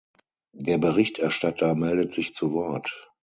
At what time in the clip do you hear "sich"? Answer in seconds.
2.11-2.33